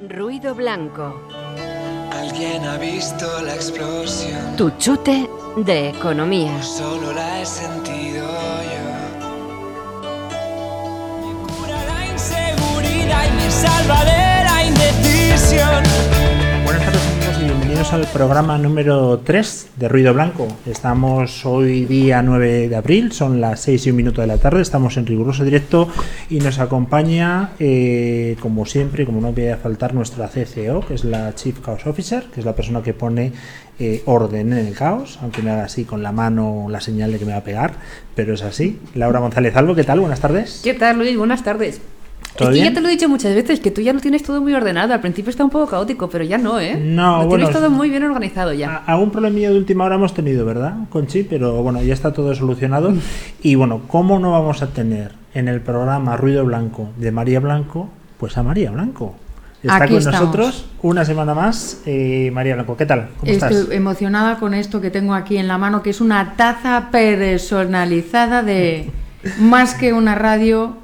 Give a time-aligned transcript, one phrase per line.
[0.00, 1.18] Ruido blanco.
[2.12, 4.54] Alguien ha visto la explosión.
[4.56, 5.26] Tu chute
[5.56, 6.62] de economía.
[6.62, 8.84] Solo la he sentido yo.
[11.22, 15.82] Me cura la inseguridad y me salva de la indecisión.
[16.64, 17.05] Buenas tardes
[17.46, 20.48] bienvenidos al programa número 3 de Ruido Blanco.
[20.66, 24.62] Estamos hoy día 9 de abril, son las 6 y un minuto de la tarde,
[24.62, 25.88] estamos en riguroso directo
[26.28, 31.36] y nos acompaña, eh, como siempre, como no podía faltar, nuestra CCO, que es la
[31.36, 33.32] Chief Chaos Officer, que es la persona que pone
[33.78, 37.20] eh, orden en el caos, aunque me haga así con la mano la señal de
[37.20, 37.74] que me va a pegar,
[38.16, 38.80] pero es así.
[38.94, 40.00] Laura González Albo, ¿qué tal?
[40.00, 40.62] Buenas tardes.
[40.64, 41.16] ¿Qué tal, Luis?
[41.16, 41.80] Buenas tardes.
[42.36, 44.22] ¿Todo es que ya te lo he dicho muchas veces, que tú ya lo tienes
[44.22, 44.92] todo muy ordenado.
[44.94, 46.76] Al principio está un poco caótico, pero ya no, ¿eh?
[46.80, 48.76] No, lo bueno, tienes todo muy bien organizado ya.
[48.86, 51.22] Algún problemilla de última hora hemos tenido, ¿verdad, Conchi?
[51.24, 52.92] Pero bueno, ya está todo solucionado.
[53.42, 57.88] Y bueno, ¿cómo no vamos a tener en el programa Ruido Blanco de María Blanco?
[58.18, 59.14] Pues a María Blanco.
[59.62, 60.20] Está Aquí con estamos.
[60.20, 61.80] nosotros una semana más.
[61.86, 63.08] eh, María Blanco, ¿qué tal?
[63.20, 63.72] ¿Cómo Estoy estás?
[63.74, 68.90] emocionada con esto que tengo aquí en la mano, que es una taza personalizada de
[69.40, 70.76] más que una radio,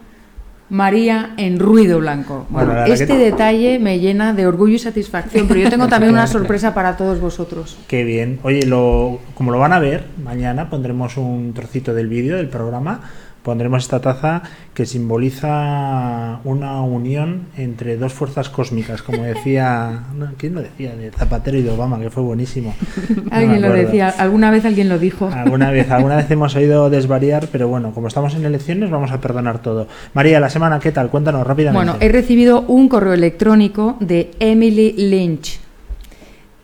[0.73, 2.47] María en ruido blanco.
[2.49, 6.73] Bueno, este detalle me llena de orgullo y satisfacción, pero yo tengo también una sorpresa
[6.73, 7.77] para todos vosotros.
[7.89, 8.41] Qué bien.
[8.43, 13.03] Oye, lo, como lo van a ver, mañana pondremos un trocito del vídeo del programa.
[13.43, 20.05] Pondremos esta taza que simboliza una unión entre dos fuerzas cósmicas, como decía,
[20.39, 20.95] ¿quién lo decía?
[20.95, 22.75] De Zapatero y de Obama, que fue buenísimo.
[23.13, 25.29] No Alguien lo decía, alguna vez alguien lo dijo.
[25.33, 29.21] Alguna vez, alguna vez hemos oído desvariar, pero bueno, como estamos en elecciones, vamos a
[29.21, 29.89] perdonar todo.
[30.15, 31.11] María, la semana, ¿qué tal?
[31.11, 31.85] Cuéntanos rápidamente.
[31.85, 35.59] Bueno, he recibido un correo electrónico de Emily Lynch.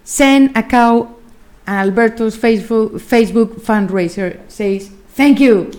[0.04, 1.18] Send a cow
[1.66, 5.70] Alberto's Facebook, Facebook fundraiser says thank you.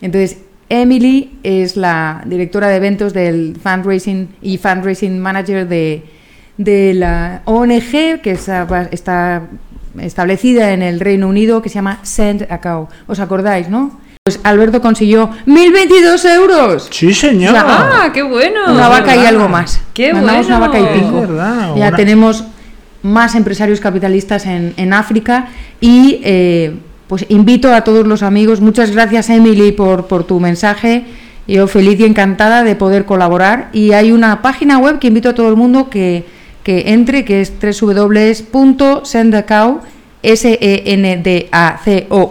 [0.00, 6.02] Entonces, Emily es la directora de eventos del fundraising y fundraising manager de,
[6.56, 9.42] de la ONG que está, está
[10.00, 12.88] establecida en el Reino Unido que se llama Send a Cow.
[13.06, 13.98] ¿Os acordáis, no?
[14.24, 16.88] Pues Alberto consiguió 1022 euros.
[16.90, 17.50] Sí, señor.
[17.50, 18.60] O sea, ¡Ah, qué bueno!
[18.70, 19.80] Una vaca y algo más.
[19.94, 20.58] ¡Qué Mandamos bueno!
[20.58, 21.20] una vaca y Es pico.
[21.22, 22.44] verdad, Ya una- tenemos
[23.02, 25.48] más empresarios capitalistas en, en África
[25.80, 26.76] y eh,
[27.08, 28.60] pues invito a todos los amigos.
[28.60, 31.04] Muchas gracias Emily por, por tu mensaje.
[31.48, 33.70] Yo feliz y encantada de poder colaborar.
[33.72, 36.26] Y hay una página web que invito a todo el mundo que,
[36.64, 39.80] entre, que es www.sendacow,
[40.22, 42.30] s e n d a c o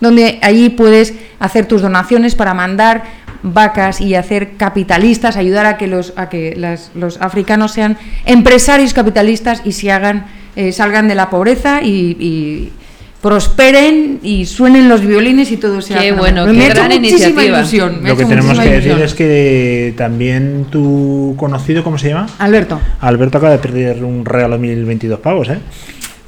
[0.00, 3.04] donde allí puedes hacer tus donaciones para mandar
[3.42, 8.92] vacas y hacer capitalistas, ayudar a que los, a que las- los africanos sean empresarios
[8.94, 10.26] capitalistas y se hagan,
[10.56, 12.72] eh, salgan de la pobreza y, y
[13.20, 17.42] prosperen y suenen los violines y todo sea Qué bueno, qué gran iniciativa.
[17.58, 18.02] ilusión.
[18.02, 19.02] me Lo que tenemos que decir ilusión.
[19.02, 22.26] es que también tu conocido, ¿cómo se llama?
[22.38, 25.58] Alberto, Alberto acaba de perder un regalo de 1022 pavos, ¿eh?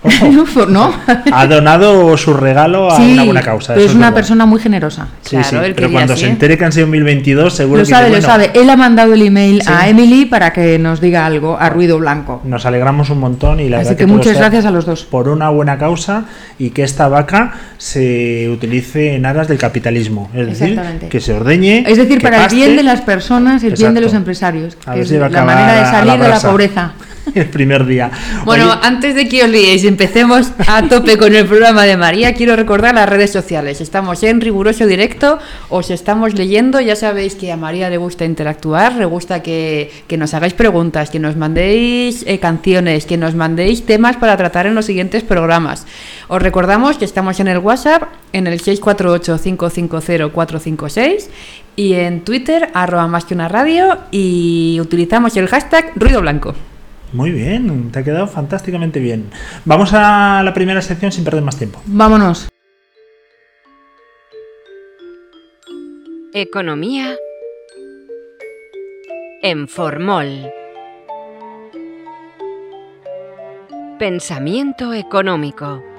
[0.69, 0.93] No,
[1.33, 3.75] ha donado su regalo a Sí, una buena causa.
[3.75, 5.09] pero es una persona muy generosa.
[5.23, 6.31] Sí, Claro, sí, él pero cuando así, se ¿eh?
[6.31, 8.51] entere que han sido 1022, seguro Lo que sabe, lo sabe.
[8.55, 12.41] Él ha mandado el email a Emily para que nos diga algo a ruido blanco.
[12.45, 15.05] Nos alegramos un montón y la Así verdad que muchas gracias a los dos.
[15.05, 16.25] Por una buena causa
[16.59, 20.31] y que esta vaca se utilice en aras del capitalismo.
[20.35, 21.85] Es decir, que se ordeñe.
[21.87, 25.01] Es decir, para paste, el bien de las personas, el bien de los empresarios, que
[25.01, 26.93] es la manera de la salir de la pobreza.
[27.35, 28.11] El primer día.
[28.45, 32.35] Bueno, Oye, antes de que os liéis empecemos a tope con el programa de María,
[32.35, 33.81] quiero recordar las redes sociales.
[33.81, 35.39] Estamos en riguroso directo,
[35.69, 40.17] os estamos leyendo, ya sabéis que a María le gusta interactuar, le gusta que, que
[40.17, 44.75] nos hagáis preguntas, que nos mandéis eh, canciones, que nos mandéis temas para tratar en
[44.75, 45.87] los siguientes programas.
[46.29, 51.29] Os recordamos que estamos en el WhatsApp, en el 648-550-456
[51.77, 56.55] y en Twitter, arroba más que una radio y utilizamos el hashtag ruido blanco.
[57.13, 59.31] Muy bien, te ha quedado fantásticamente bien.
[59.65, 61.81] Vamos a la primera sección sin perder más tiempo.
[61.87, 62.49] Vámonos.
[66.33, 67.17] Economía
[69.43, 70.53] en Formol.
[73.99, 75.90] Pensamiento económico.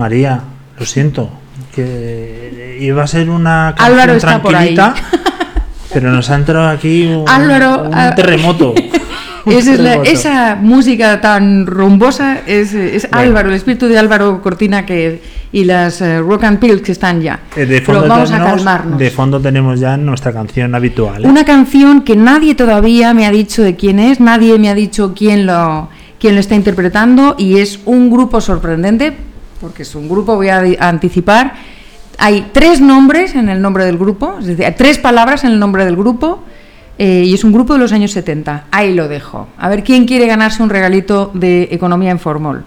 [0.00, 0.40] María,
[0.78, 1.28] lo siento,
[1.74, 4.74] que iba a ser una canción Álvaro está por ahí.
[4.74, 4.94] tranquilita,
[5.92, 8.74] pero nos ha entrado aquí un, Álvaro, un ah, terremoto.
[9.46, 10.10] Esa, es la- terremoto.
[10.10, 13.26] esa música tan rumbosa es, es Bueno.
[13.28, 17.20] Álvaro, el espíritu de Álvaro Cortina que, y las eh, rock and pills que están
[17.22, 17.40] ya.
[17.56, 18.98] Eh, De Pero fondo, vamos a tenemos, calmarnos.
[18.98, 21.24] de fondo tenemos ya nuestra canción habitual.
[21.24, 21.28] ¿eh?
[21.28, 25.14] Una canción que nadie todavía me ha dicho de quién es, nadie me ha dicho
[25.16, 25.88] quién lo,
[26.20, 29.16] quién lo está interpretando y es un grupo sorprendente,
[29.60, 31.54] porque es un grupo, voy a, anticipar.
[32.18, 35.58] Hay tres nombres en el nombre del grupo, es decir, hay tres palabras en el
[35.58, 36.42] nombre del grupo
[36.98, 38.64] eh, y es un grupo de los años 70.
[38.70, 39.48] Ahí lo dejo.
[39.58, 42.64] A ver quién quiere ganarse un regalito de Economía en Formol.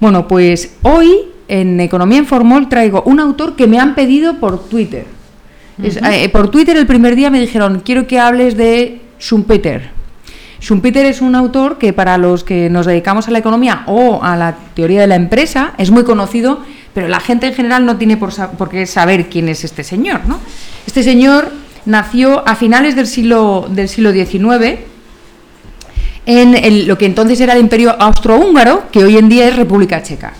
[0.00, 1.12] Bueno, pues hoy
[1.46, 5.06] en Economía en Formol traigo un autor que me han pedido por Twitter.
[5.82, 9.99] Es- eh, por Twitter el primer día me dijeron, quiero que hables de Schumpeter.
[10.60, 14.36] Schumpeter es un autor que para los que nos dedicamos a la economía o a
[14.36, 16.60] la teoría de la empresa es muy conocido,
[16.92, 20.20] pero la gente en general no tiene por, por qué saber quién es este señor.
[20.26, 20.38] ¿no?
[20.86, 21.50] Este señor
[21.86, 24.80] nació a finales del siglo, XIX
[26.26, 30.34] en lo que entonces era el Imperio Austrohúngaro, que hoy en día es República Checa.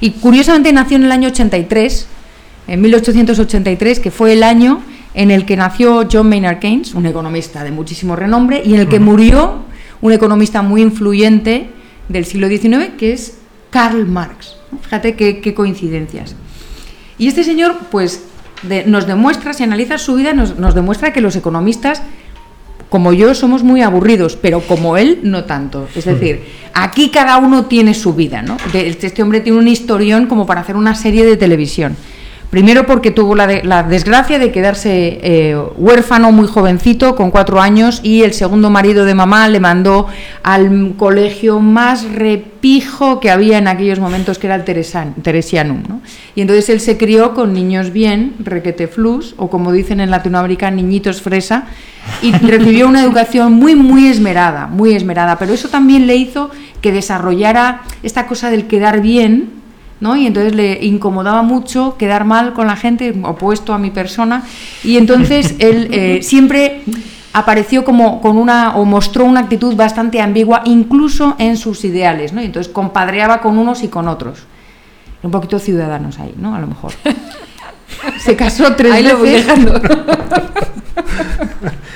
[0.00, 2.06] Y curiosamente nació en el año 83,
[2.66, 4.80] en 1883, que fue el año
[5.16, 8.88] en el que nació John Maynard Keynes, un economista de muchísimo renombre, y en el
[8.88, 9.64] que murió
[10.00, 11.70] un economista muy influyente
[12.08, 13.38] del siglo XIX, que es
[13.70, 14.56] Karl Marx.
[14.82, 16.36] Fíjate qué, qué coincidencias.
[17.18, 18.24] Y este señor, pues,
[18.62, 22.02] de- nos demuestra, si analizas su vida, nos, nos demuestra que los economistas
[22.88, 25.88] como yo somos muy aburridos, pero como él no tanto.
[25.96, 28.56] Es decir, aquí cada uno tiene su vida, ¿no?
[28.72, 31.96] Este hombre tiene un historión como para hacer una serie de televisión.
[32.50, 37.60] Primero porque tuvo la, de- la desgracia de quedarse eh, huérfano muy jovencito, con cuatro
[37.60, 40.06] años, y el segundo marido de mamá le mandó
[40.44, 45.82] al colegio más repijo que había en aquellos momentos, que era el Teresan- Teresianum.
[45.88, 46.00] ¿no?
[46.36, 50.70] Y entonces él se crió con niños bien, requete flus, o como dicen en Latinoamérica,
[50.70, 51.64] niñitos fresa,
[52.22, 55.36] y recibió una educación muy, muy esmerada, muy esmerada.
[55.38, 56.50] Pero eso también le hizo
[56.80, 59.55] que desarrollara esta cosa del quedar bien,
[60.00, 60.16] ¿no?
[60.16, 64.44] Y entonces le incomodaba mucho quedar mal con la gente, opuesto a mi persona,
[64.84, 66.82] y entonces él eh, siempre
[67.32, 72.40] apareció como con una o mostró una actitud bastante ambigua incluso en sus ideales, ¿no?
[72.40, 74.40] Y entonces compadreaba con unos y con otros.
[75.22, 76.54] Un poquito ciudadanos ahí, ¿no?
[76.54, 76.92] A lo mejor.
[78.18, 79.46] Se casó tres Ahí lo voy veces.
[79.46, 79.80] dejando.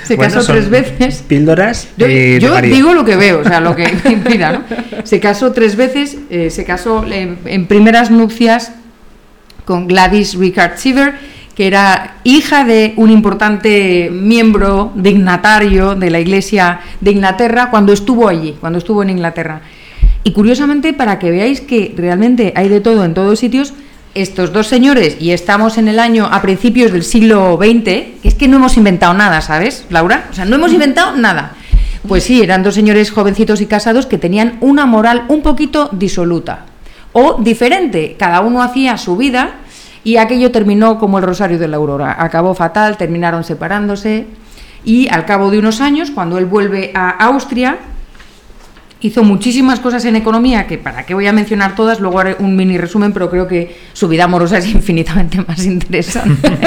[0.03, 1.23] Se Bueno, casó tres veces.
[1.27, 4.63] Píldoras Yo, eh, yo digo lo que veo, o sea, lo que inspira, ¿no?
[5.03, 8.73] Se casó tres veces, eh, se casó en, en primeras nupcias
[9.65, 11.13] con Gladys Richard Seaver,
[11.55, 18.27] que era hija de un importante miembro dignatario de la Iglesia de Inglaterra cuando estuvo
[18.27, 19.61] allí, cuando estuvo en Inglaterra.
[20.23, 23.73] Y curiosamente, para que veáis que realmente hay de todo en todos sitios,
[24.13, 28.47] estos dos señores, y estamos en el año a principios del siglo XX, es que
[28.47, 30.27] no hemos inventado nada, ¿sabes, Laura?
[30.31, 31.53] O sea, no hemos inventado nada.
[32.07, 36.65] Pues sí, eran dos señores jovencitos y casados que tenían una moral un poquito disoluta
[37.13, 38.15] o diferente.
[38.17, 39.51] Cada uno hacía su vida
[40.03, 42.15] y aquello terminó como el rosario de la aurora.
[42.19, 44.25] Acabó fatal, terminaron separándose
[44.83, 47.77] y al cabo de unos años, cuando él vuelve a Austria,
[49.01, 52.55] hizo muchísimas cosas en economía, que para qué voy a mencionar todas, luego haré un
[52.55, 56.51] mini resumen, pero creo que su vida amorosa es infinitamente más interesante.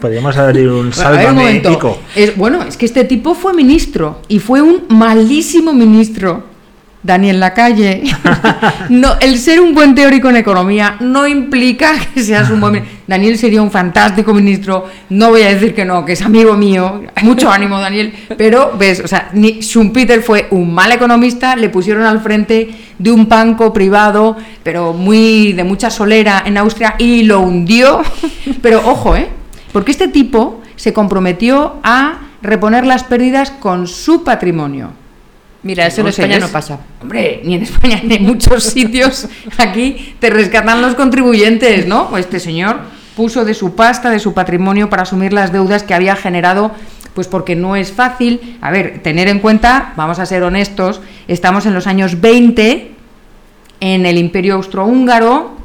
[0.00, 1.72] Podríamos abrir un A ver, un sálvame momento.
[1.72, 1.98] Ico.
[2.14, 6.57] Es, bueno, es que este tipo fue ministro y fue un malísimo ministro.
[7.02, 8.02] Daniel Lacalle.
[8.88, 12.98] No, el ser un buen teórico en economía no implica que seas un buen ministro.
[13.06, 14.86] Daniel sería un fantástico ministro.
[15.10, 17.02] No voy a decir que no, que es amigo mío.
[17.22, 18.12] Mucho ánimo, Daniel.
[18.36, 21.54] Pero ves, o sea, Schumpeter fue un mal economista.
[21.56, 26.94] Le pusieron al frente de un banco privado, pero muy de mucha solera en Austria
[26.98, 28.02] y lo hundió.
[28.62, 29.28] Pero ojo, ¿eh?
[29.72, 34.92] Porque este tipo se comprometió a reponer las pérdidas con su patrimonio.
[35.68, 36.78] Mira, eso en España es- no pasa.
[37.02, 39.28] Hombre, ni en España ni en muchos sitios.
[39.58, 42.16] Aquí te rescatan los contribuyentes, ¿no?
[42.16, 42.78] Este señor
[43.14, 46.70] puso de su pasta, de su patrimonio para asumir las deudas que había generado,
[47.12, 48.56] pues porque no es fácil.
[48.62, 52.92] A ver, tener en cuenta, vamos a ser honestos, estamos en los años 20,
[53.80, 55.57] en el Imperio Austrohúngaro,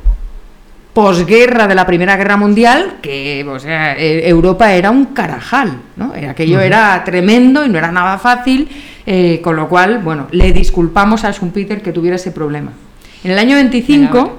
[0.93, 6.13] posguerra de la Primera Guerra Mundial, que o sea, eh, Europa era un carajal, ¿no?
[6.15, 8.69] Eh, Aquello era tremendo y no era nada fácil,
[9.05, 12.71] eh, con lo cual, bueno, le disculpamos a Schumpeter que tuviera ese problema.
[13.23, 14.31] En el año 25 Venga, vale.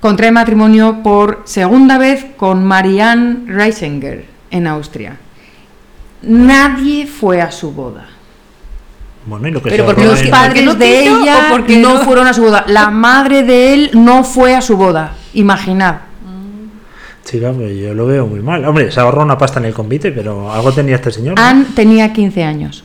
[0.00, 5.16] contrae matrimonio por segunda vez con Marianne Reisinger en Austria.
[6.22, 8.08] Nadie fue a su boda.
[9.26, 11.46] Bueno, y lo que Pero se porque Los en- ¿Por qué padres no de ella
[11.48, 12.00] o porque no no?
[12.00, 12.64] fueron a su boda.
[12.68, 15.14] La madre de él no fue a su boda.
[15.34, 15.96] Imaginad.
[17.24, 18.64] Chica, pues yo lo veo muy mal.
[18.64, 21.38] Hombre, se ahorró una pasta en el convite, pero algo tenía este señor.
[21.38, 21.44] ¿no?
[21.44, 22.82] Anne tenía 15 años.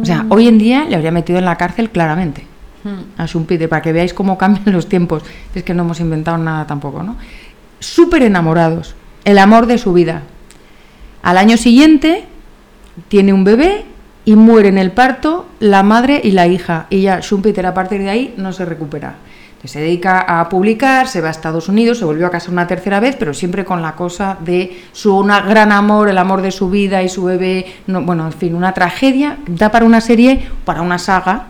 [0.00, 2.46] O sea, hoy en día le habría metido en la cárcel claramente.
[3.16, 5.22] a Schumpeter, para que veáis cómo cambian los tiempos.
[5.54, 7.16] Es que no hemos inventado nada tampoco, ¿no?
[7.80, 10.22] Súper enamorados, el amor de su vida.
[11.22, 12.24] Al año siguiente
[13.08, 13.84] tiene un bebé
[14.24, 16.86] y muere en el parto la madre y la hija.
[16.90, 19.16] Y ya Schumpeter a partir de ahí no se recupera.
[19.64, 23.00] Se dedica a publicar, se va a Estados Unidos, se volvió a casar una tercera
[23.00, 26.68] vez, pero siempre con la cosa de su una gran amor, el amor de su
[26.68, 27.64] vida y su bebé.
[27.86, 29.38] No, bueno, en fin, una tragedia.
[29.46, 31.46] Da para una serie, para una saga.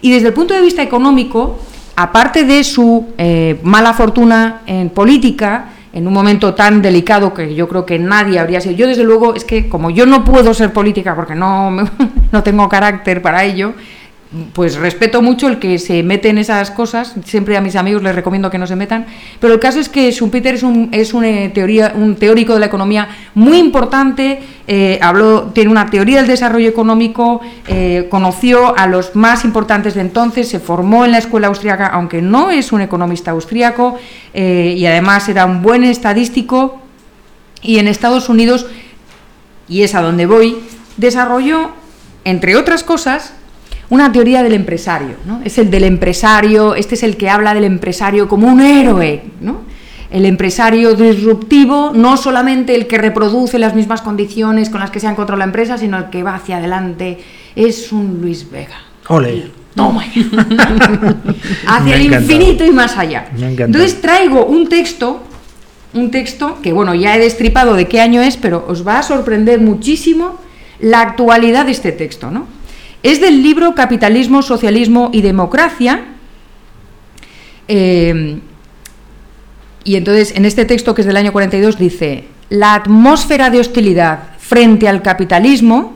[0.00, 1.60] Y desde el punto de vista económico,
[1.94, 7.68] aparte de su eh, mala fortuna en política, en un momento tan delicado que yo
[7.68, 8.74] creo que nadie habría sido.
[8.74, 11.70] Yo desde luego es que como yo no puedo ser política porque no,
[12.32, 13.74] no tengo carácter para ello,
[14.54, 17.14] pues respeto mucho el que se mete en esas cosas.
[17.24, 19.06] Siempre a mis amigos les recomiendo que no se metan.
[19.40, 21.24] Pero el caso es que Schumpeter es un, es un,
[22.18, 24.40] teórico de la economía muy importante.
[24.66, 30.00] eh, habló, tiene una teoría del desarrollo económico, eh, conoció a los más importantes de
[30.00, 33.98] entonces, se formó en la escuela austríaca, aunque no es un economista austríaco,
[34.32, 36.80] eh, y además era un buen estadístico.
[37.60, 38.66] Y en Estados Unidos,
[39.68, 40.58] y es a donde voy,
[40.96, 41.70] desarrolló,
[42.24, 43.34] entre otras cosas,
[43.92, 45.42] una teoría del empresario, ¿no?
[45.44, 49.64] Es el del empresario, este es el que habla del empresario como un héroe, ¿no?
[50.10, 55.08] El empresario disruptivo, no solamente el que reproduce las mismas condiciones con las que se
[55.08, 57.18] ha encontrado la empresa, sino el que va hacia adelante,
[57.54, 58.80] es un Luis Vega.
[59.08, 59.50] Ole.
[59.74, 60.04] Toma
[61.66, 63.26] hacia el infinito y más allá.
[63.36, 65.22] Entonces traigo un texto,
[65.92, 69.02] un texto que bueno, ya he destripado de qué año es, pero os va a
[69.02, 70.38] sorprender muchísimo
[70.80, 72.46] la actualidad de este texto, ¿no?
[73.02, 76.04] Es del libro Capitalismo, Socialismo y Democracia.
[77.68, 78.40] eh,
[79.84, 84.36] y entonces en este texto que es del año 42 dice, la atmósfera de hostilidad
[84.38, 85.94] frente al capitalismo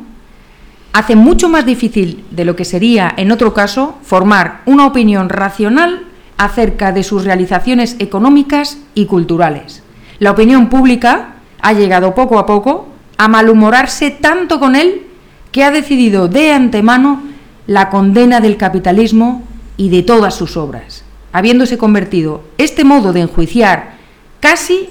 [0.92, 6.04] hace mucho más difícil de lo que sería en otro caso formar una opinión racional
[6.38, 9.82] acerca de sus realizaciones económicas y culturales.
[10.18, 15.06] La opinión pública ha llegado poco a poco a malhumorarse tanto con él
[15.52, 17.22] que ha decidido de antemano
[17.66, 19.42] la condena del capitalismo
[19.76, 23.96] y de todas sus obras, habiéndose convertido este modo de enjuiciar
[24.40, 24.90] casi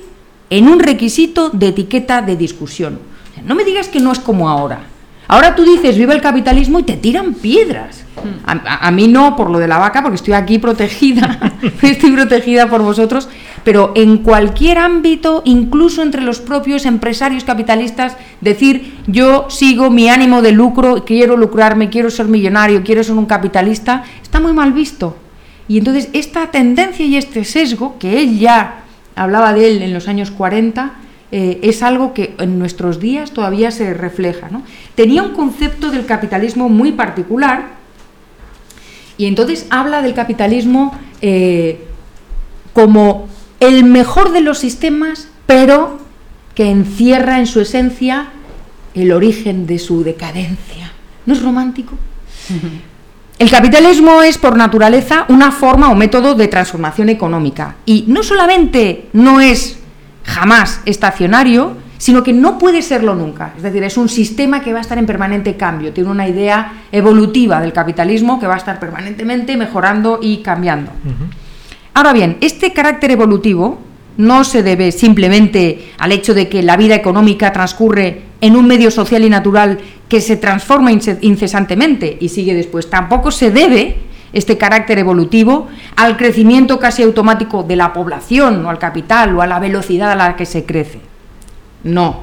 [0.50, 3.00] en un requisito de etiqueta de discusión.
[3.46, 4.80] No me digas que no es como ahora.
[5.28, 8.04] Ahora tú dices viva el capitalismo y te tiran piedras.
[8.46, 11.40] A, a- a mí no por lo de la vaca, porque estoy aquí protegida,
[11.82, 13.28] estoy protegida por vosotros,
[13.66, 20.44] pero en cualquier ámbito, incluso entre los propios empresarios capitalistas, decir yo sigo mi ánimo
[20.44, 25.18] de lucro, quiero lucrarme, quiero ser millonario, quiero ser un capitalista, está muy mal visto.
[25.68, 28.84] Y entonces esta tendencia y este sesgo, que él ya
[29.16, 30.94] hablaba de él en los años 40,
[31.32, 34.48] eh, es algo que en nuestros días todavía se refleja.
[34.94, 37.70] Tenía un concepto del capitalismo muy particular
[39.18, 41.84] y entonces habla del capitalismo eh,
[42.74, 43.28] como
[43.60, 46.00] el mejor de los sistemas, pero
[46.54, 48.30] que encierra en su esencia
[48.94, 50.92] el origen de su decadencia.
[51.26, 51.96] ¿No es romántico?
[53.38, 59.10] El capitalismo es por naturaleza una forma o método de transformación económica y no solamente
[59.12, 59.78] no es
[60.24, 63.54] jamás estacionario, sino que no puede serlo nunca.
[63.58, 66.86] Es decir, es un sistema que va a estar en permanente cambio, tiene una idea
[66.94, 70.92] evolutiva del capitalismo que va a estar permanentemente mejorando y cambiando.
[71.96, 73.80] Ahora bien, este carácter evolutivo
[74.18, 78.92] no se debe simplemente al hecho de que la vida económica transcurre en un medio
[78.92, 82.90] social y natural que se transforma ince- incesantemente y sigue después.
[82.90, 83.96] Tampoco se debe
[84.34, 89.48] este carácter evolutivo al crecimiento casi automático de la población o al capital o a
[89.48, 91.00] la velocidad a la que se crece.
[91.86, 92.20] No.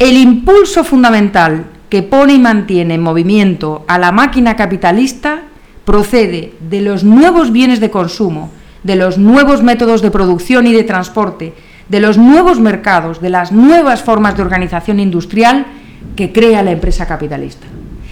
[0.00, 5.44] El impulso fundamental que pone y mantiene en movimiento a la máquina capitalista
[5.84, 8.50] procede de los nuevos bienes de consumo,
[8.86, 11.52] de los nuevos métodos de producción y de transporte,
[11.88, 15.66] de los nuevos mercados, de las nuevas formas de organización industrial
[16.14, 17.66] que crea la empresa capitalista.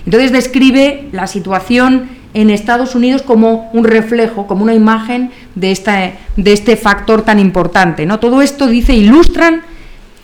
[0.04, 6.12] Entonces describe la situación en Estados Unidos como un reflejo, como una imagen de, esta,
[6.36, 8.04] de este factor tan importante.
[8.04, 8.18] ¿no?
[8.18, 9.62] Todo esto, dice, ilustran,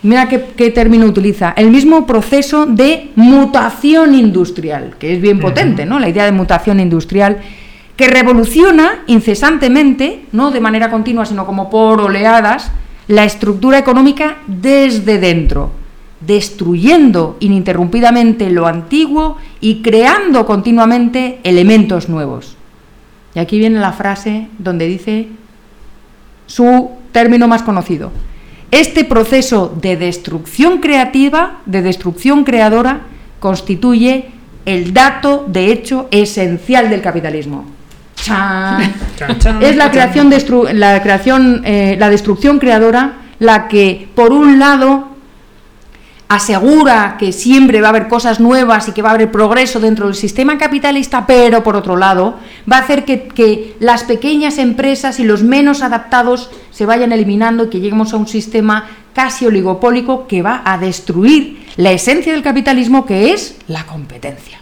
[0.03, 5.85] mira qué, qué término utiliza, el mismo proceso de mutación industrial, que es bien potente,
[5.85, 5.99] ¿no?
[5.99, 7.37] la idea de mutación industrial,
[8.01, 12.71] que revoluciona incesantemente, no de manera continua, sino como por oleadas,
[13.07, 15.69] la estructura económica desde dentro,
[16.19, 22.57] destruyendo ininterrumpidamente lo antiguo y creando continuamente elementos nuevos.
[23.35, 25.27] Y aquí viene la frase donde dice
[26.47, 28.11] su término más conocido.
[28.71, 33.01] Este proceso de destrucción creativa, de destrucción creadora,
[33.39, 34.31] constituye
[34.65, 37.79] el dato de hecho esencial del capitalismo.
[38.21, 38.93] Chan.
[39.17, 44.31] Chan, chan, Es la creación, destru- la creación, eh, la destrucción creadora la que, por
[44.33, 45.07] un lado,
[46.27, 50.05] asegura que siempre va a haber cosas nuevas y que va a haber progreso dentro
[50.05, 52.37] del sistema capitalista, pero por otro lado
[52.71, 57.65] va a hacer que, que las pequeñas empresas y los menos adaptados se vayan eliminando
[57.65, 62.43] y que lleguemos a un sistema casi oligopólico que va a destruir la esencia del
[62.43, 64.59] capitalismo que es la competencia.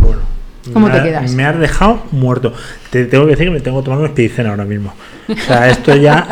[0.00, 0.20] Bueno,
[0.72, 1.32] ¿Cómo te ha- quedas?
[1.32, 2.52] Me has dejado muerto.
[2.90, 4.94] Te tengo que decir que me tengo que tomar un expedición ahora mismo.
[5.28, 6.26] O sea, esto ya.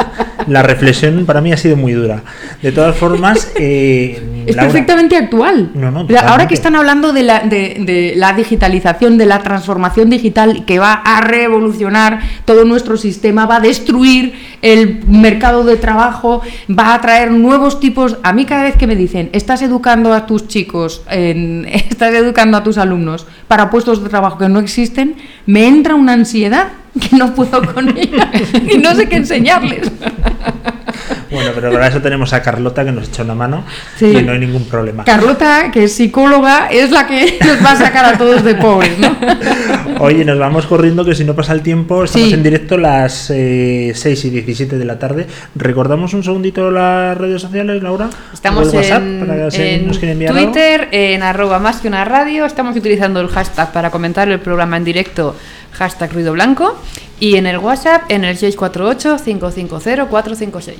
[0.46, 2.22] La reflexión para mí ha sido muy dura.
[2.62, 3.52] De todas formas.
[3.56, 5.70] eh, Es Laura, perfectamente actual.
[5.74, 10.08] No, no, Ahora que están hablando de la, de, de la digitalización, de la transformación
[10.08, 14.32] digital que va a revolucionar todo nuestro sistema, va a destruir
[14.62, 18.16] el mercado de trabajo, va a traer nuevos tipos.
[18.22, 22.56] A mí cada vez que me dicen, estás educando a tus chicos, en- estás educando
[22.56, 26.45] a tus alumnos para puestos de trabajo que no existen, me entra una ansiedad
[27.00, 28.30] que no puedo con ella
[28.70, 29.90] y no sé qué enseñarles.
[31.30, 33.64] Bueno, pero para eso tenemos a Carlota que nos echa una mano
[33.98, 34.06] Sí.
[34.06, 35.04] y no hay ningún problema.
[35.04, 38.98] Carlota, que es psicóloga, es la que nos va a sacar a todos de pobres,
[38.98, 39.16] ¿no?
[40.00, 42.34] Oye, nos vamos corriendo que si no pasa el tiempo, estamos Sí.
[42.34, 45.26] en directo las eh, 6 y 17 de la tarde.
[45.54, 48.08] ¿Recordamos un segundito las redes sociales, Laura?
[48.32, 50.44] Estamos ¿O el WhatsApp en, para en nos enviar algo?
[50.52, 52.44] Twitter, en arroba más que una radio.
[52.46, 55.34] Estamos utilizando el hashtag para comentar el programa en directo,
[55.72, 56.78] hashtag ruido blanco.
[57.18, 60.74] Y en el WhatsApp, en el 648-550-456.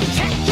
[0.00, 0.49] Check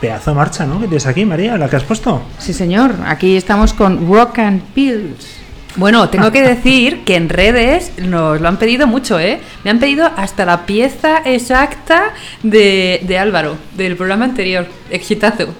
[0.00, 0.80] Pedazo de marcha, ¿no?
[0.80, 2.22] Que tienes aquí, María, la que has puesto.
[2.38, 2.94] Sí, señor.
[3.06, 5.38] Aquí estamos con Rock and Pills.
[5.76, 9.40] Bueno, tengo que decir que en redes nos lo han pedido mucho, ¿eh?
[9.64, 14.66] Me han pedido hasta la pieza exacta de, de Álvaro, del programa anterior.
[14.90, 15.54] Exitazo.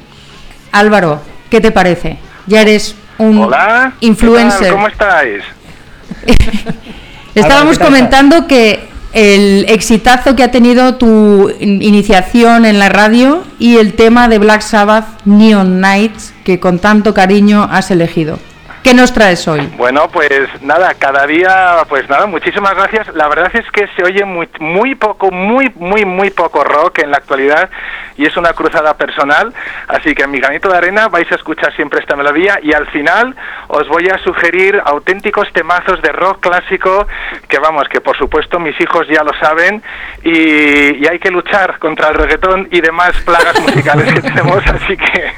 [0.73, 1.21] Álvaro,
[1.51, 2.19] ¿qué te parece?
[2.47, 4.73] Ya eres un Hola, ¿qué influencer.
[4.73, 5.43] ¿Cómo estáis?
[7.35, 12.89] Estábamos ¿qué tal comentando que el exitazo que ha tenido tu in- iniciación en la
[12.89, 18.39] radio y el tema de Black Sabbath Neon Nights que con tanto cariño has elegido.
[18.83, 19.67] ¿Qué nos traes hoy?
[19.77, 23.15] Bueno, pues nada, cada día, pues nada, muchísimas gracias.
[23.15, 27.11] La verdad es que se oye muy, muy poco, muy, muy, muy poco rock en
[27.11, 27.69] la actualidad
[28.17, 29.53] y es una cruzada personal.
[29.89, 32.87] Así que en mi granito de arena vais a escuchar siempre esta melodía y al
[32.89, 33.35] final
[33.69, 37.07] os voy a sugerir auténticos temazos de rock clásico
[37.49, 39.83] que vamos, que por supuesto mis hijos ya lo saben
[40.23, 44.67] y, y hay que luchar contra el reggaetón y demás plagas musicales que tenemos.
[44.67, 45.33] Así que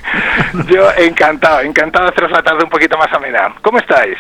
[0.68, 3.29] yo encantado, encantado de haceros la tarde un poquito más amena.
[3.62, 4.16] ¿Cómo estáis?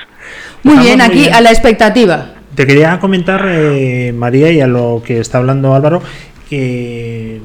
[0.62, 1.34] Muy Estamos bien, muy aquí bien.
[1.34, 2.26] a la expectativa.
[2.54, 6.02] Te quería comentar, eh, María, y a lo que está hablando Álvaro,
[6.48, 7.40] que.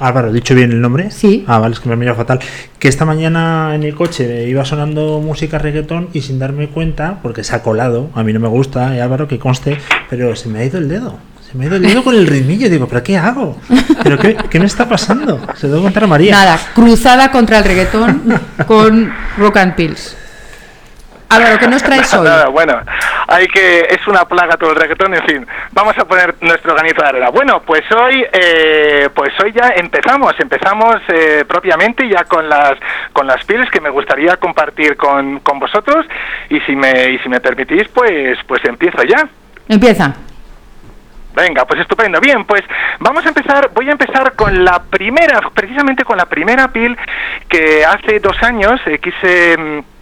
[0.00, 1.10] Álvaro, ¿dicho bien el nombre?
[1.10, 1.44] Sí.
[1.48, 2.38] Ah, vale, es que me mira fatal.
[2.78, 7.42] Que esta mañana en el coche iba sonando música reggaetón y sin darme cuenta, porque
[7.44, 9.76] se ha colado, a mí no me gusta, eh, Álvaro, que conste,
[10.08, 11.18] pero se me ha ido el dedo.
[11.50, 12.68] Se me ha ido el dedo con el ritmillo.
[12.68, 13.56] Digo, ¿pero qué hago?
[14.02, 15.40] ¿Pero qué, qué me está pasando?
[15.56, 16.32] Se lo debo contar a María.
[16.32, 18.22] Nada, cruzada contra el reggaetón
[18.66, 20.16] con Rock and Pills.
[21.30, 22.24] Álvaro, ¿qué nos traes hoy?
[22.24, 22.80] Nada, bueno,
[23.26, 27.02] hay que es una plaga todo el reggaetón, en fin, vamos a poner nuestro granito
[27.02, 27.28] de arena.
[27.30, 32.74] Bueno, pues hoy, eh, pues hoy ya empezamos, empezamos eh, propiamente ya con las
[33.12, 36.06] con las pieles que me gustaría compartir con, con vosotros
[36.48, 39.28] y si me y si me permitís, pues pues empiezo ya.
[39.68, 40.14] Empieza.
[41.34, 42.20] Venga, pues estupendo.
[42.20, 42.62] Bien, pues
[42.98, 46.96] vamos a empezar, voy a empezar con la primera, precisamente con la primera pil
[47.48, 49.97] que hace dos años eh, quise mm,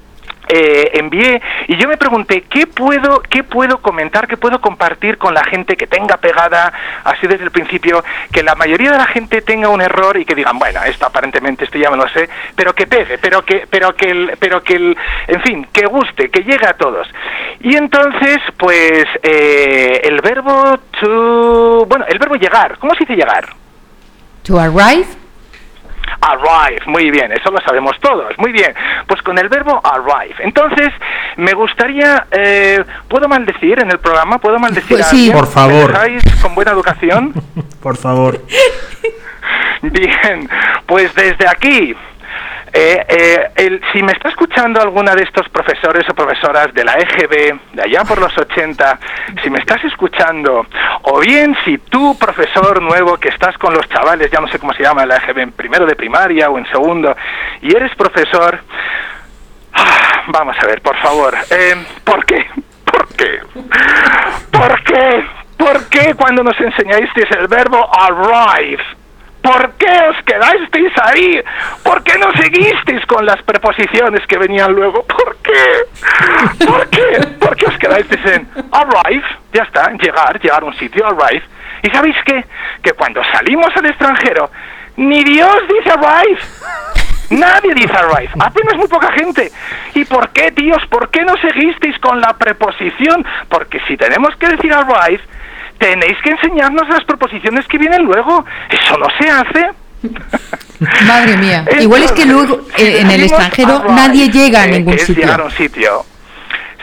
[0.48, 5.34] eh, envié y yo me pregunté qué puedo qué puedo comentar qué puedo compartir con
[5.34, 6.72] la gente que tenga pegada
[7.04, 10.34] así desde el principio que la mayoría de la gente tenga un error y que
[10.34, 13.94] digan bueno esto aparentemente esto ya me lo sé pero que pegue pero que pero
[13.94, 14.96] que el pero que el
[15.28, 17.08] en fin que guste que llegue a todos
[17.60, 23.46] y entonces pues eh, el verbo to bueno el verbo llegar cómo se dice llegar
[24.46, 25.25] To arrive.
[26.20, 28.74] Arrive, muy bien, eso lo sabemos todos, muy bien.
[29.06, 30.34] Pues con el verbo arrive.
[30.40, 30.88] Entonces,
[31.36, 34.38] me gustaría, eh, ¿puedo maldecir en el programa?
[34.38, 35.16] ¿Puedo maldecir Pues a sí.
[35.30, 35.36] alguien?
[35.38, 35.86] Por favor.
[35.92, 37.32] ¿Me dejáis con buena educación?
[37.82, 38.40] Por favor.
[39.82, 40.48] Bien,
[40.86, 41.94] pues desde aquí,
[42.78, 47.58] eh, eh, si me está escuchando alguna de estos profesores o profesoras de la EGB,
[47.72, 48.98] de allá por los 80,
[49.42, 50.66] si me estás escuchando,
[51.02, 54.74] o bien si tú, profesor nuevo, que estás con los chavales, ya no sé cómo
[54.74, 57.16] se llama la EGB, en primero de primaria o en segundo,
[57.62, 58.60] y eres profesor,
[59.72, 62.46] ah, vamos a ver, por favor, eh, ¿por qué?
[62.84, 63.40] ¿Por qué?
[64.52, 65.24] ¿Por qué?
[65.56, 68.84] ¿Por qué cuando nos enseñasteis el verbo arrive?
[69.46, 71.40] ¿Por qué os quedasteis ahí?
[71.84, 75.04] ¿Por qué no seguisteis con las preposiciones que venían luego?
[75.04, 76.66] ¿Por qué?
[76.66, 77.28] ¿Por qué?
[77.38, 79.24] ¿Por qué os quedasteis en arrive?
[79.52, 81.44] Ya está, llegar, llegar a un sitio, arrive.
[81.80, 82.44] ¿Y sabéis qué?
[82.82, 84.50] Que cuando salimos al extranjero,
[84.96, 86.40] ni Dios dice arrive.
[87.30, 89.52] Nadie dice arrive, apenas muy poca gente.
[89.94, 90.84] ¿Y por qué, tíos?
[90.88, 93.24] ¿Por qué no seguisteis con la preposición?
[93.48, 95.20] Porque si tenemos que decir arrive,
[95.78, 98.44] tenéis que enseñarnos las preposiciones que vienen luego.
[98.70, 99.70] Eso no se hace.
[101.06, 101.64] Madre mía.
[101.80, 105.08] Igual es que luego eh, en el extranjero arrive, nadie llega a eh, ningún es
[105.08, 105.44] llegar a sitio.
[105.44, 106.04] un sitio.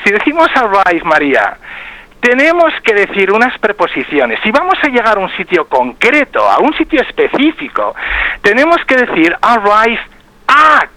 [0.04, 1.58] Si decimos arrive, María,
[2.20, 4.40] tenemos que decir unas preposiciones.
[4.44, 7.96] Si vamos a llegar a un sitio concreto, a un sitio específico,
[8.42, 10.00] tenemos que decir arrive
[10.48, 10.90] at.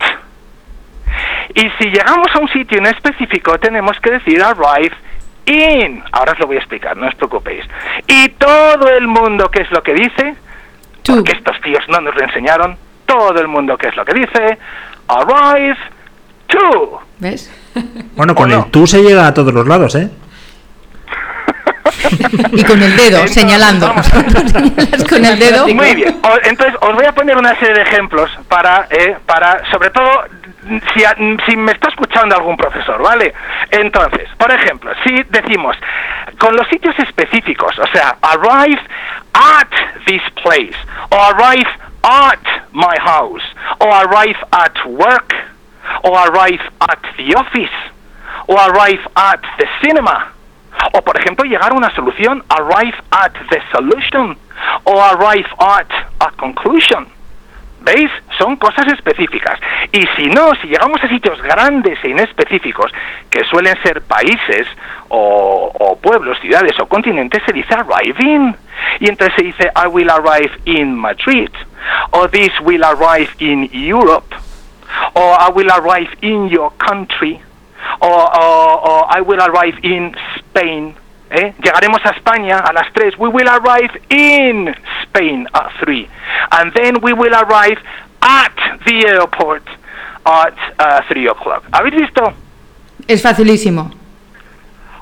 [1.55, 4.95] Y si llegamos a un sitio en específico, tenemos que decir arrive
[5.47, 6.03] in.
[6.13, 7.65] Ahora os lo voy a explicar, no os preocupéis.
[8.07, 10.37] Y todo el mundo, ¿qué es lo que dice?
[11.03, 11.15] To.
[11.15, 12.77] Porque estos tíos no nos lo enseñaron.
[13.07, 14.59] Todo el mundo, ¿qué es lo que dice?
[15.09, 15.79] Arrive
[16.49, 17.01] to.
[17.19, 17.51] ¿Ves?
[18.17, 20.11] Bueno, con el tú se llega a todos los lados, ¿eh?
[22.53, 23.93] Y con el dedo, Entonces, señalando.
[25.09, 25.67] con el dedo.
[25.69, 26.21] Muy bien.
[26.23, 30.25] O- entonces, os voy a poner una serie de ejemplos para, eh, para sobre todo,
[30.95, 31.03] si,
[31.47, 33.33] si me está escuchando algún profesor, ¿vale?
[33.71, 35.77] Entonces, por ejemplo, si decimos,
[36.39, 38.81] con los sitios específicos, o sea, arrive
[39.33, 39.69] at
[40.07, 40.77] this place,
[41.11, 41.69] o arrive
[42.03, 42.39] at
[42.73, 43.43] my house,
[43.79, 45.35] o arrive at work,
[46.03, 47.73] o arrive at the office,
[48.49, 50.33] o arrive at the cinema,
[50.93, 54.37] o por ejemplo llegar a una solución, arrive at the solution,
[54.85, 57.07] o arrive at a conclusion.
[57.87, 58.11] ¿Veis?
[58.37, 59.61] Son cosas específicas.
[59.93, 62.91] Y si no, si llegamos a sitios grandes e inespecíficos,
[63.31, 64.67] que suelen ser países
[65.09, 68.57] o, pueblos, ciudades o continentes, se dice arrive in.
[68.99, 71.51] Y entonces se dice I will arrive in Madrid,
[72.11, 74.35] o this will arrive in Europe,
[75.15, 77.41] o I will arrive in your country,
[78.01, 80.95] o, o- o I will arrive in Spain.
[81.31, 81.55] ¿eh?
[81.63, 83.15] Llegaremos a España a las 3.
[83.19, 86.09] We will arrive in Spain at 3.
[86.53, 87.79] And then we will arrive
[88.21, 88.53] at
[88.85, 89.63] the airport
[90.25, 91.63] at uh, 3 o'clock.
[91.73, 92.33] ¿Habéis visto?
[93.09, 93.91] Es facilísimo.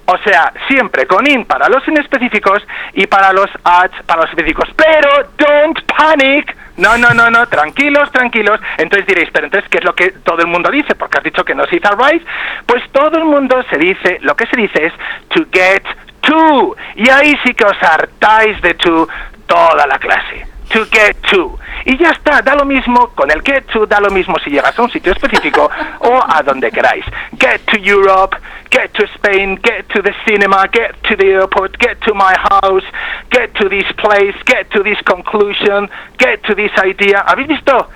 [0.07, 4.69] O sea, siempre con in para los inespecíficos y para los at para los específicos.
[4.77, 6.54] Pero don't panic.
[6.77, 8.61] No, no, no, no, tranquilos, tranquilos.
[8.79, 10.95] Entonces diréis, pero entonces, ¿qué es lo que todo el mundo dice?
[10.95, 12.25] Porque has dicho que no se dice arrive.
[12.67, 14.93] Pues todo el mundo se dice, lo que se dice es
[15.29, 15.83] to get
[16.23, 16.77] to.
[16.97, 19.09] Y ahí sí que os hartáis de to
[19.47, 20.54] toda la clase.
[20.71, 21.59] To get to.
[21.87, 24.79] Y ya está, da lo mismo con el get to, da lo mismo si llegas
[24.79, 27.05] a un sitio específico o a donde queráis.
[27.39, 28.37] Get to Europe,
[28.71, 32.85] get to Spain, get to the cinema, get to the airport, get to my house,
[33.31, 37.21] get to this place, get to this conclusion, get to this idea.
[37.27, 37.89] ¿Habéis visto?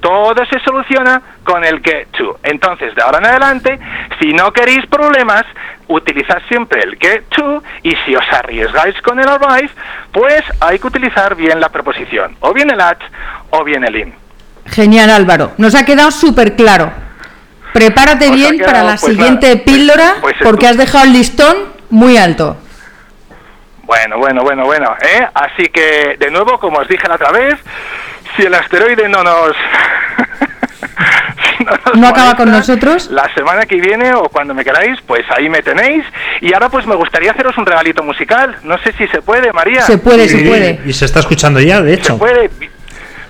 [0.00, 2.38] Todo se soluciona con el get to.
[2.42, 3.78] Entonces, de ahora en adelante,
[4.20, 5.44] si no queréis problemas,
[5.88, 9.70] utilizad siempre el get to y si os arriesgáis con el arrive,
[10.12, 12.98] pues hay que utilizar bien la preposición, o bien el at
[13.50, 14.14] o bien el in.
[14.66, 15.52] Genial, Álvaro.
[15.58, 16.92] Nos ha quedado súper claro.
[17.72, 21.12] Prepárate Os bien quedado, para la pues, siguiente nada, píldora pues porque has dejado el
[21.12, 21.56] listón
[21.90, 22.56] muy alto.
[23.86, 25.26] Bueno, bueno, bueno, bueno, ¿eh?
[25.32, 27.54] Así que, de nuevo, como os dije la otra vez,
[28.36, 29.52] si el asteroide no nos...
[31.58, 33.10] si nos ¿No acaba molesta, con nosotros?
[33.10, 36.04] La semana que viene o cuando me queráis, pues ahí me tenéis.
[36.40, 38.56] Y ahora pues me gustaría haceros un regalito musical.
[38.64, 39.82] No sé si se puede, María.
[39.82, 40.80] Se puede, se Sí, puede.
[40.84, 42.18] Y se está escuchando ya, de ¿Se hecho.
[42.18, 42.50] puede?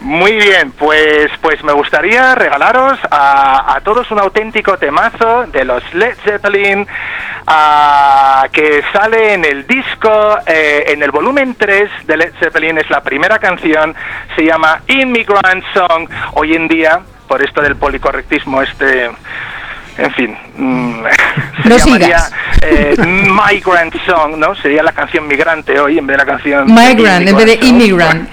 [0.07, 6.15] Muy bien, pues, pues me gustaría regalaros a, todos un auténtico temazo de los Led
[6.23, 6.87] Zeppelin
[8.53, 13.03] que sale en el disco, eh, en el volumen 3 de Led Zeppelin, es la
[13.03, 13.97] primera canción,
[14.37, 16.09] se llama Immigrant Song.
[16.35, 19.11] Hoy en día, por esto del policorrectismo, este...
[19.99, 21.03] En fin, mm,
[21.63, 22.33] se No llamaría sigas.
[22.63, 24.55] eh, Migrant Song, ¿no?
[24.57, 28.29] Sería la canción migrante hoy en vez de la canción Migrant en vez de immigrant.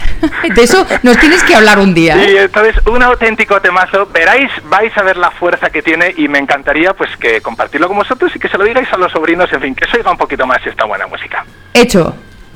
[0.55, 2.15] De eso nos tienes que hablar un día.
[2.15, 2.43] Sí, ¿eh?
[2.43, 4.07] entonces un auténtico temazo.
[4.13, 7.97] Veráis, vais a ver la fuerza que tiene y me encantaría pues que compartirlo con
[7.97, 10.17] vosotros y que se lo digáis a los sobrinos, en fin, que se oiga un
[10.17, 11.45] poquito más esta buena música.
[11.73, 12.15] Hecho.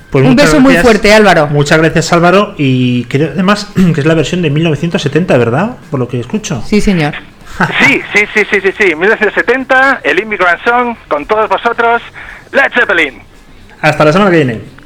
[0.09, 1.47] Pues un beso muy fuerte, Álvaro.
[1.47, 2.55] Muchas gracias, Álvaro.
[2.57, 5.77] Y creo además que es la versión de 1970, ¿verdad?
[5.91, 6.61] Por lo que escucho.
[6.65, 7.13] Sí, señor.
[7.79, 8.95] Sí, sí, sí, sí, sí, sí.
[8.95, 12.01] 1970, el Immigrant Song, con todos vosotros,
[12.51, 13.21] Led Zeppelin.
[13.81, 14.76] Hasta la semana que viene.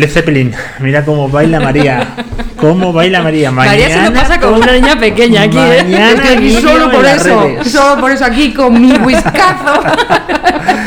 [0.00, 2.08] Led Zeppelin, mira cómo baila María.
[2.56, 3.50] Cómo baila María.
[3.50, 5.82] María se lo Mañana pasa como una niña pequeña aquí, ¿eh?
[5.84, 7.70] Mañana vídeo solo por eso, redes.
[7.70, 9.82] solo por eso aquí con mi whiskazo.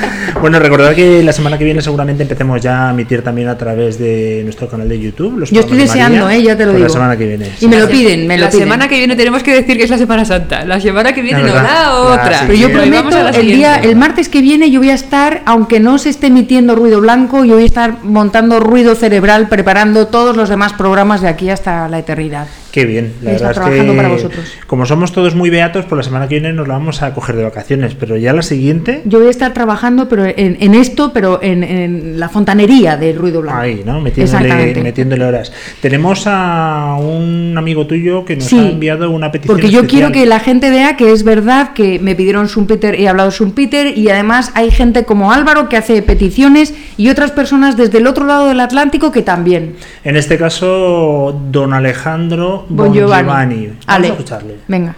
[0.43, 3.97] Bueno, recordad que la semana que viene seguramente empecemos ya a emitir también a través
[3.97, 5.37] de nuestro canal de YouTube.
[5.37, 6.43] Los Yo estoy deseando, María, ¿eh?
[6.43, 6.83] Ya te lo digo.
[6.83, 7.49] La semana que viene.
[7.61, 8.63] Y me lo piden, me lo la piden.
[8.65, 10.65] semana que viene tenemos que decir que es la Semana Santa.
[10.65, 12.39] La semana que viene La no, la otra.
[12.39, 15.43] sí, Pero yo prometo, a el día, el martes que viene yo voy a estar,
[15.45, 20.07] aunque no se esté emitiendo ruido blanco, yo voy a estar montando ruido cerebral, preparando
[20.07, 22.47] todos los demás programas de aquí hasta la eternidad.
[22.73, 24.45] Qué bien, la verdad es que para vosotros.
[24.65, 27.35] como somos todos muy beatos, por la semana que viene nos la vamos a coger
[27.35, 31.13] de vacaciones, pero ya la siguiente, Yo voy a estar trabajando pero en, en esto,
[31.13, 33.59] pero en, en la fontanería del ruido blanco.
[33.59, 34.01] ahí, ¿no?
[34.01, 35.53] Metiéndole, metiéndole horas.
[35.81, 40.09] Tenemos a un amigo tuyo que nos Sí, ha enviado una petición Porque yo especial.
[40.09, 43.95] quiero que la gente vea que es verdad que me pidieron Schumpeter, he hablado Schumpeter
[43.95, 48.25] y además hay gente como Álvaro que hace peticiones y otras personas desde el otro
[48.25, 49.75] lado del Atlántico que también.
[50.03, 53.67] En este caso, don Alejandro Bon Giovanni.
[53.67, 54.59] Vamos Ale, a escucharle.
[54.67, 54.95] Venga.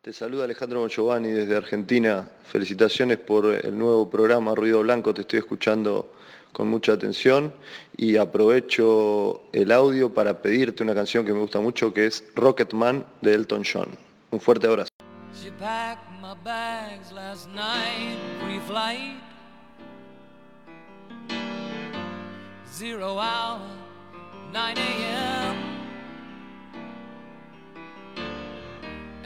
[0.00, 2.26] Te saluda Alejandro Giovanni desde Argentina.
[2.44, 5.12] Felicitaciones por el nuevo programa Ruido Blanco.
[5.12, 6.12] Te estoy escuchando
[6.52, 7.52] con mucha atención
[7.96, 13.04] y aprovecho el audio para pedirte una canción que me gusta mucho que es Rocketman
[13.20, 13.88] de Elton John.
[14.30, 14.88] Un fuerte abrazo.
[15.34, 19.20] She packed my bags last night, pre-flight.
[22.66, 23.60] Zero hour,
[24.52, 25.67] 9 a.m.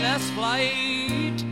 [0.00, 1.44] timeless flight.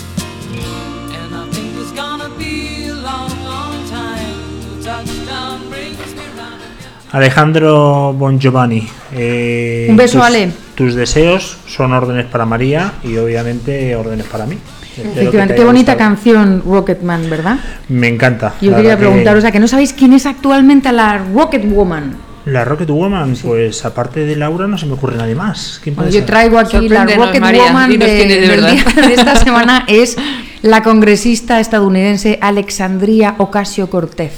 [0.00, 6.60] And I think it's gonna be a long, long time till touchdown brings me round
[6.62, 7.12] again.
[7.12, 8.88] Alejandro Bongiovanni.
[9.12, 10.52] eh, Un beso, tus, Ale.
[10.74, 14.56] Tus deseos son órdenes para María y obviamente órdenes para mí.
[14.96, 16.10] Efectivamente, qué bonita gustado.
[16.10, 17.58] canción Rocketman, ¿verdad?
[17.88, 18.54] Me encanta.
[18.60, 22.16] Yo quería verdad que preguntaros, a que no sabéis quién es actualmente la Rocket Woman.
[22.46, 25.78] La Rocket Woman, pues aparte de Laura no se me ocurre nadie más.
[25.82, 26.26] ¿Quién puede Bueno, yo ser?
[26.26, 28.72] traigo aquí la Rocket María, Woman de, de del verdad.
[28.72, 30.16] día de esta semana es
[30.62, 34.32] la congresista estadounidense Alexandria Ocasio Cortez.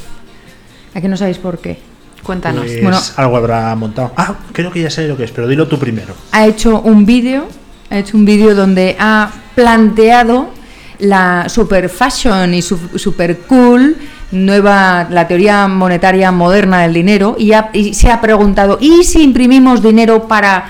[0.94, 1.78] ¿A que no sabéis por qué?
[2.22, 2.66] Cuéntanos.
[2.66, 2.98] Pues Bueno.
[3.16, 4.12] algo habrá montado.
[4.16, 6.14] Ah, creo que ya sé lo que es, pero dilo tú primero.
[6.32, 7.48] Ha hecho un vídeo,
[7.90, 10.50] ha hecho un vídeo donde ha planteado
[10.98, 13.96] la super fashion y su- super cool
[14.30, 20.26] nueva la teoría monetaria moderna del dinero y se ha preguntado ¿y si imprimimos dinero
[20.26, 20.66] para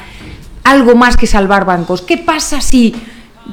[0.64, 2.02] algo más que salvar bancos?
[2.02, 2.94] ¿Qué pasa si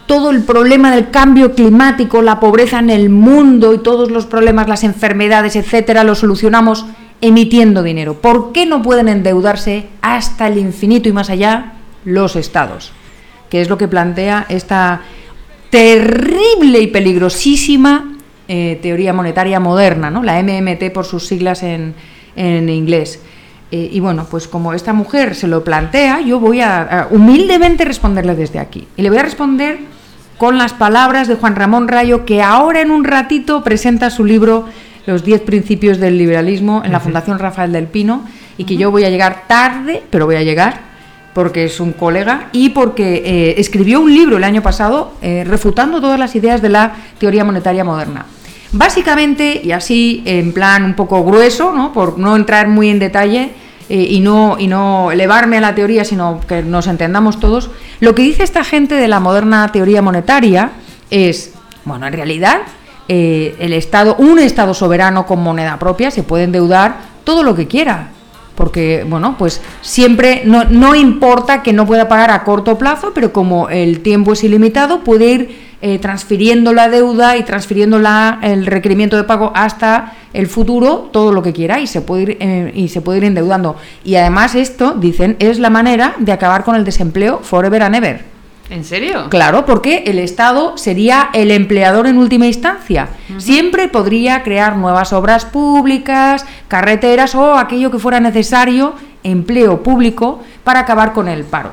[0.05, 4.67] todo el problema del cambio climático, la pobreza en el mundo y todos los problemas,
[4.69, 6.85] las enfermedades, etcétera, lo solucionamos
[7.21, 8.13] emitiendo dinero?
[8.21, 11.73] ¿Por qué no pueden endeudarse hasta el infinito y más allá
[12.05, 12.91] los estados?
[13.49, 15.01] Que es lo que plantea esta
[15.69, 18.13] terrible y peligrosísima
[18.47, 20.23] eh, teoría monetaria moderna, ¿no?
[20.23, 21.93] la MMT por sus siglas en,
[22.35, 23.21] en inglés.
[23.71, 27.85] Eh, y bueno, pues como esta mujer se lo plantea, yo voy a, a humildemente
[27.85, 28.87] responderle desde aquí.
[28.97, 29.77] Y le voy a responder
[30.39, 34.65] con las palabras de Juan Ramón Rayo, que ahora en un ratito presenta su libro
[35.05, 38.23] Los 10 principios del liberalismo en la Fundación Rafael del Pino,
[38.57, 40.88] y que yo voy a llegar tarde, pero voy a llegar,
[41.33, 46.01] porque es un colega y porque eh, escribió un libro el año pasado eh, refutando
[46.01, 48.25] todas las ideas de la teoría monetaria moderna.
[48.71, 51.91] Básicamente, y así en plan un poco grueso, ¿no?
[51.91, 53.51] por no entrar muy en detalle
[53.89, 58.13] eh, y, no, y no elevarme a la teoría, sino que nos entendamos todos, lo
[58.13, 60.71] que dice esta gente de la moderna teoría monetaria
[61.09, 61.53] es,
[61.85, 62.61] bueno, en realidad
[63.07, 68.09] el Estado, un Estado soberano con moneda propia se puede endeudar todo lo que quiera.
[68.59, 73.31] Porque, bueno, pues siempre no, no importa que no pueda pagar a corto plazo, pero
[73.31, 78.65] como el tiempo es ilimitado, puede ir eh, transfiriendo la deuda y transfiriendo la- el
[78.65, 82.71] requerimiento de pago hasta el futuro, todo lo que quiera, y se puede ir, eh,
[82.75, 83.77] y se puede ir endeudando.
[84.03, 88.38] Y además esto, dicen, es la manera de acabar con el desempleo forever and ever.
[88.69, 89.29] ¿En serio?
[89.29, 93.09] Claro, porque el Estado sería el empleador en última instancia.
[93.37, 100.81] Siempre podría crear nuevas obras públicas, carreteras o aquello que fuera necesario, empleo público, para
[100.81, 101.71] acabar con el paro.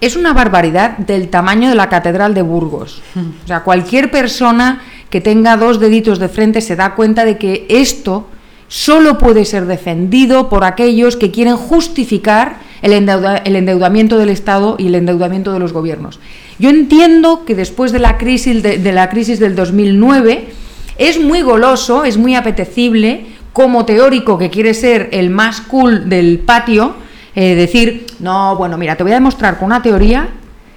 [0.00, 3.02] Es una barbaridad del tamaño de la Catedral de Burgos.
[3.44, 7.66] O sea, cualquier persona que tenga dos deditos de frente se da cuenta de que
[7.68, 8.28] esto
[8.68, 14.76] solo puede ser defendido por aquellos que quieren justificar el, endeuda- el endeudamiento del Estado
[14.78, 16.20] y el endeudamiento de los gobiernos.
[16.58, 20.48] Yo entiendo que después de la crisis, de, la del 2009
[20.98, 26.38] es muy goloso, es muy apetecible, como teórico que quiere ser el más cool del
[26.38, 26.94] patio,
[27.34, 30.28] eh, decir, no, bueno, mira, te voy a demostrar con una teoría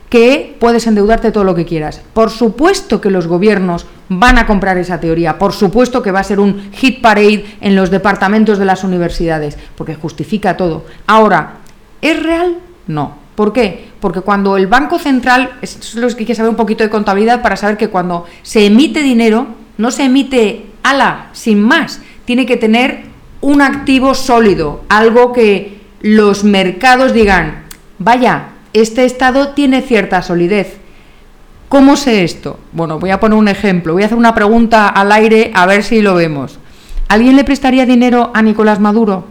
[0.09, 2.01] que puedes endeudarte todo lo que quieras.
[2.13, 6.23] Por supuesto que los gobiernos van a comprar esa teoría, por supuesto que va a
[6.23, 10.85] ser un hit parade en los departamentos de las universidades, porque justifica todo.
[11.05, 11.57] Ahora,
[12.01, 12.57] ¿es real?
[12.87, 13.13] No.
[13.35, 13.89] ¿Por qué?
[14.01, 17.41] Porque cuando el Banco Central, es lo que hay que saber un poquito de contabilidad
[17.41, 22.57] para saber que cuando se emite dinero, no se emite ala, sin más, tiene que
[22.57, 23.03] tener
[23.41, 27.63] un activo sólido, algo que los mercados digan,
[27.97, 30.77] vaya, este Estado tiene cierta solidez.
[31.69, 32.59] ¿Cómo sé esto?
[32.73, 35.83] Bueno, voy a poner un ejemplo, voy a hacer una pregunta al aire a ver
[35.83, 36.59] si lo vemos.
[37.07, 39.25] ¿Alguien le prestaría dinero a Nicolás Maduro?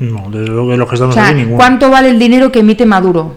[0.00, 1.44] No, desde luego de los que O estamos sea, aquí.
[1.56, 3.34] ¿cuánto vale el dinero que emite Maduro?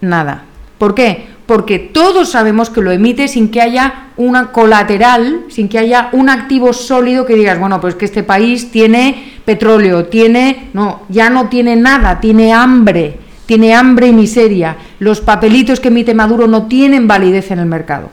[0.00, 0.44] Nada.
[0.78, 1.26] ¿Por qué?
[1.46, 6.30] Porque todos sabemos que lo emite sin que haya una colateral, sin que haya un
[6.30, 11.48] activo sólido que digas, bueno, pues que este país tiene petróleo, tiene, no, ya no
[11.48, 14.76] tiene nada, tiene hambre, tiene hambre y miseria.
[15.00, 18.08] Los papelitos que emite Maduro no tienen validez en el mercado.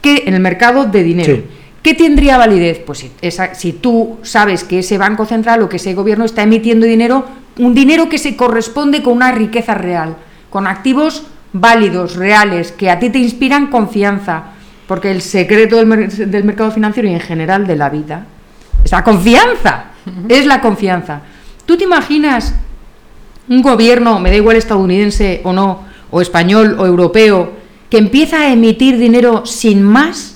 [0.00, 0.22] ¿Qué?
[0.26, 1.34] En el mercado de dinero.
[1.34, 1.44] Sí.
[1.86, 2.80] ¿Qué tendría validez?
[2.84, 6.42] Pues si, esa- si tú sabes que ese Banco Central o que ese gobierno está
[6.42, 7.24] emitiendo dinero,
[7.60, 10.16] un dinero que se corresponde con una riqueza real,
[10.50, 11.22] con activos
[11.52, 14.46] válidos, reales, que a ti te inspiran confianza,
[14.88, 18.26] porque el secreto del, mer- del mercado financiero y en general de la vida
[18.84, 19.84] es la confianza,
[20.28, 21.20] es la confianza.
[21.66, 22.52] ¿Tú te imaginas
[23.48, 27.52] un gobierno, me da igual estadounidense o no, o español o europeo,
[27.88, 30.35] que empieza a emitir dinero sin más?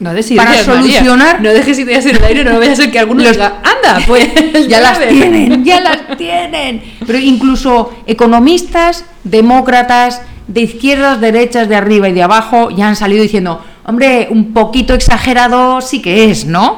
[0.00, 0.82] No des Para ideas, María.
[1.00, 3.60] solucionar- No dejes ideas en el aire, no vaya a ser que alguno Los- diga,
[3.62, 4.28] anda, pues
[4.68, 5.10] ya las ves".
[5.10, 6.82] tienen, ya las tienen.
[7.06, 13.22] Pero incluso economistas, demócratas, de izquierdas, derechas, de arriba y de abajo, ya han salido
[13.22, 16.72] diciendo, hombre, un poquito exagerado sí que es, ¿no?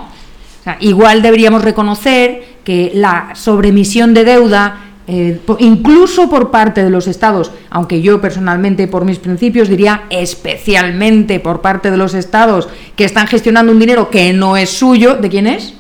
[0.61, 6.91] O sea, igual deberíamos reconocer que la sobremisión de deuda, eh, incluso por parte de
[6.91, 12.69] los estados, aunque yo personalmente por mis principios diría especialmente por parte de los estados
[12.95, 15.75] que están gestionando un dinero que no es suyo, ¿de quién es?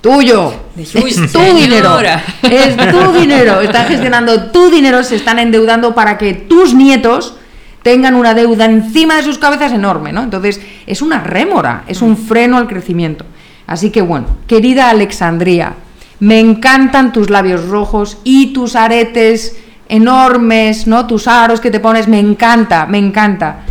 [0.00, 0.52] Tuyo.
[0.78, 0.92] Es
[1.32, 1.98] tu dinero.
[2.42, 3.60] Es tu dinero.
[3.60, 7.36] Están gestionando tu dinero, se están endeudando para que tus nietos
[7.82, 10.22] tengan una deuda encima de sus cabezas enorme, ¿no?
[10.22, 13.26] Entonces, es una rémora, es un freno al crecimiento.
[13.66, 15.74] Así que bueno, querida Alexandría,
[16.20, 19.56] me encantan tus labios rojos y tus aretes
[19.88, 21.06] enormes, ¿no?
[21.06, 23.64] Tus aros que te pones, me encanta, me encanta.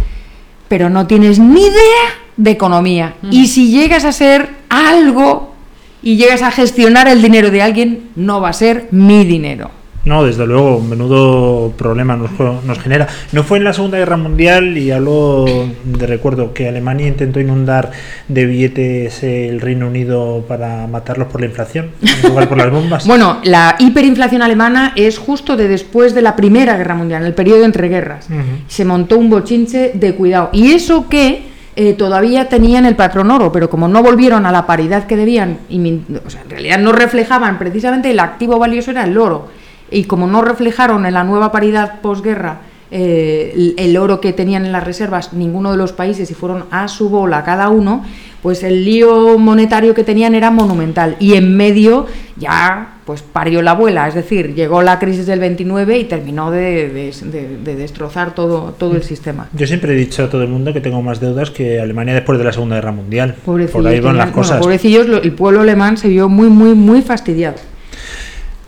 [0.68, 3.16] Pero no tienes ni idea de economía.
[3.30, 5.54] Y si llegas a ser algo
[6.02, 9.83] y llegas a gestionar el dinero de alguien, no va a ser mi dinero.
[10.06, 12.32] No, desde luego, menudo problema nos,
[12.66, 13.08] nos genera.
[13.32, 15.46] No fue en la Segunda Guerra Mundial y hablo
[15.86, 17.92] de recuerdo que Alemania intentó inundar
[18.28, 23.08] de billetes el Reino Unido para matarlos por la inflación, en lugar por las bombas.
[23.14, 27.36] Bueno, la hiperinflación alemana es justo de después de la Primera Guerra Mundial, en el
[27.36, 28.28] periodo entre guerras.
[28.68, 30.50] Se montó un bochinche de cuidado.
[30.52, 31.44] Y eso que
[31.76, 35.60] eh, todavía tenían el patrón oro, pero como no volvieron a la paridad que debían,
[35.70, 39.48] y o sea, en realidad no reflejaban precisamente el activo valioso era el oro,
[39.94, 42.62] y como no reflejaron en la nueva paridad posguerra
[42.96, 46.66] eh, el, el oro que tenían en las reservas ninguno de los países y fueron
[46.70, 48.04] a su bola cada uno,
[48.44, 51.16] pues el lío monetario que tenían era monumental.
[51.20, 52.06] Y en medio
[52.38, 56.88] ya pues parió la abuela, es decir, llegó la crisis del 29 y terminó de,
[56.90, 59.50] de- de- de destrozar todo, todo el sistema.
[59.54, 62.38] Yo siempre he dicho a todo el mundo que tengo más deudas que Alemania después
[62.38, 63.36] de la Segunda Guerra Mundial.
[63.44, 64.60] Pobrecillos, Por ahí van las bueno, cosas.
[64.62, 67.56] pobrecillos, lo- el pueblo alemán se vio muy, muy, muy fastidiado.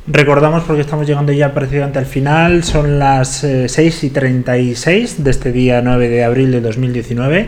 [0.07, 5.31] Recordamos, porque estamos llegando ya prácticamente al final, son las eh, 6 y 36 de
[5.31, 7.47] este día 9 de abril de 2019.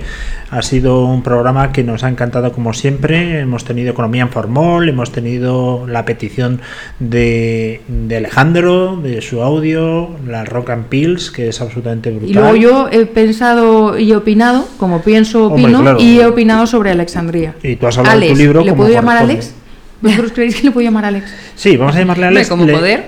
[0.49, 3.41] Ha sido un programa que nos ha encantado como siempre.
[3.41, 6.59] Hemos tenido Economía en Formol, hemos tenido la petición
[6.97, 12.29] de, de Alejandro, de su audio, la Rock and Pills, que es absolutamente brutal.
[12.29, 15.99] Y luego yo he pensado y opinado, como pienso, Hombre, opino, claro.
[15.99, 17.53] y he opinado sobre Alexandría.
[17.61, 19.17] Y tú has hablado de tu libro ¿le como puedo llamar.
[19.17, 19.53] Alex?
[20.01, 21.31] ¿Vosotros creéis que le puedo llamar Alex?
[21.55, 22.49] Sí, vamos a llamarle Alex.
[22.49, 23.05] como Le- poder,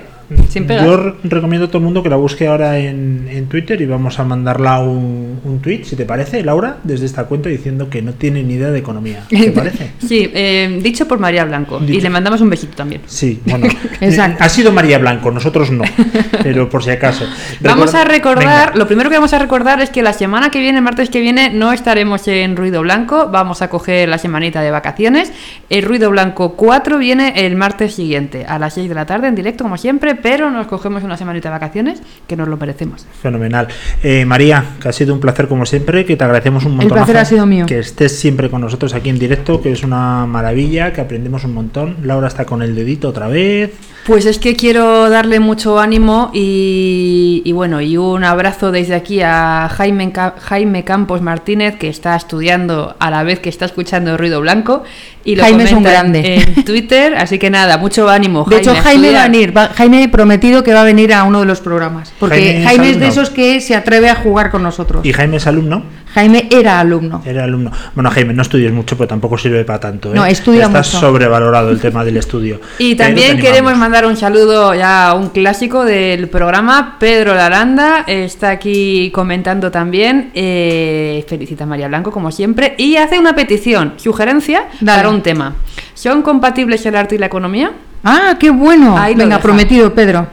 [0.49, 0.86] sin pegar.
[0.86, 3.86] Yo re- recomiendo a todo el mundo que la busque ahora en, en Twitter y
[3.86, 8.01] vamos a mandarla un, un tweet, si te parece, Laura, desde esta cuenta diciendo que
[8.01, 9.23] no tiene ni idea de economía.
[9.30, 9.91] ¿Te parece?
[10.05, 11.82] Sí, eh, dicho por María Blanco.
[11.86, 13.01] Y le mandamos un besito también.
[13.05, 13.67] Sí, bueno.
[14.01, 14.43] Exacto.
[14.43, 15.84] Ha sido María Blanco, nosotros no.
[16.43, 17.25] Pero por si acaso.
[17.61, 18.77] Vamos a recordar, Venga.
[18.77, 21.19] lo primero que vamos a recordar es que la semana que viene, el martes que
[21.21, 25.32] viene, no estaremos en Ruido Blanco, vamos a coger la semanita de vacaciones.
[25.69, 29.36] El Ruido Blanco 4 viene el martes siguiente, a las 6 de la tarde, en
[29.36, 33.05] directo como siempre, pero nos cogemos una semanita de vacaciones que nos lo merecemos.
[33.22, 33.67] Fenomenal.
[34.03, 36.95] Eh, María, que ha sido un placer como siempre, que te agradecemos un montón.
[36.97, 37.65] placer ha sido mío.
[37.65, 41.53] Que estés siempre con nosotros aquí en directo, que es una maravilla, que aprendemos un
[41.53, 41.97] montón.
[42.03, 43.72] Laura está con el dedito otra vez.
[44.05, 49.22] Pues es que quiero darle mucho ánimo y, y bueno, y un abrazo desde aquí
[49.22, 54.41] a Jaime, Jaime Campos Martínez, que está estudiando a la vez que está escuchando Ruido
[54.41, 54.84] Blanco.
[55.26, 56.36] Y lo Jaime es un grande.
[56.55, 58.45] En Twitter, así que nada, mucho ánimo.
[58.49, 59.55] De hecho, Jaime va a venir.
[59.55, 62.12] va- Jaime prometido que va a venir a uno de los programas.
[62.20, 65.05] Porque Jaime Jaime, es es de esos que se atreve a jugar con nosotros.
[65.05, 65.84] Y Jaime es alumno.
[66.14, 67.22] Jaime era alumno.
[67.26, 67.72] Era alumno.
[67.93, 70.12] Bueno, Jaime, no estudies mucho, pero tampoco sirve para tanto.
[70.12, 70.16] ¿eh?
[70.16, 70.99] No, estudia Está mucho.
[70.99, 72.60] sobrevalorado el tema del estudio.
[72.80, 78.49] Y también queremos mandar un saludo ya a un clásico del programa, Pedro Laranda, está
[78.49, 84.64] aquí comentando también, eh, felicita a María Blanco como siempre, y hace una petición, sugerencia
[84.82, 84.97] Dale.
[84.97, 85.55] para un tema.
[85.93, 87.72] ¿Son compatibles el arte y la economía?
[88.04, 88.97] Ah, qué bueno.
[88.97, 89.41] Ahí Venga, deja.
[89.41, 90.28] prometido, Pedro.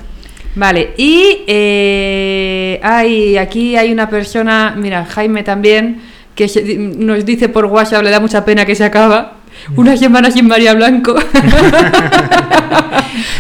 [0.55, 6.01] Vale, y eh, hay, aquí hay una persona, mira, Jaime también,
[6.35, 9.35] que se- nos dice por WhatsApp, le da mucha pena que se acaba.
[9.75, 11.15] Una semana sin María Blanco.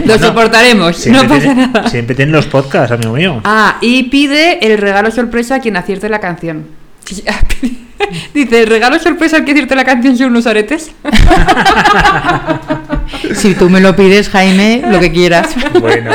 [0.01, 1.89] Lo Bueno, soportaremos, no pasa nada.
[1.89, 3.41] Siempre tienen los podcasts, amigo mío.
[3.45, 6.66] Ah, y pide el regalo sorpresa a quien acierte la canción.
[8.35, 10.91] Dice, ¿el regalo sorpresa al que acierte la canción son unos aretes?
[13.35, 15.55] Si tú me lo pides, Jaime, lo que quieras.
[15.81, 16.11] Bueno,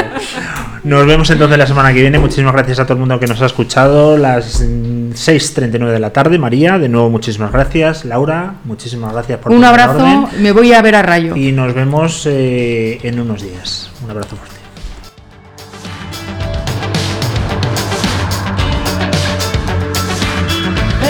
[0.84, 2.20] nos vemos entonces la semana que viene.
[2.20, 4.18] Muchísimas gracias a todo el mundo que nos ha escuchado.
[4.18, 8.06] Las mm, 6.39 de la tarde, María, de nuevo muchísimas gracias.
[8.06, 10.42] Laura, muchísimas gracias por Un abrazo, orden.
[10.42, 11.36] me voy a ver a Rayo.
[11.36, 13.92] Y nos vemos eh, en unos días.
[14.04, 14.56] Un abrazo fuerte.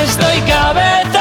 [0.04, 1.21] Estoy cabeza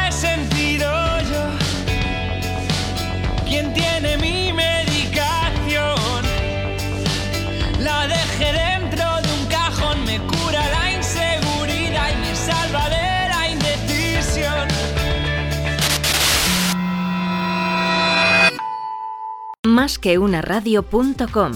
[19.67, 21.51] Más que una radio.com.